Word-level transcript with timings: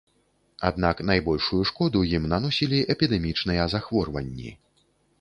Аднак 0.69 1.03
найбольшую 1.09 1.61
шкоду 1.71 2.03
ім 2.21 2.27
наносілі 2.33 2.83
эпідэмічныя 2.97 3.71
захворванні. 3.79 4.51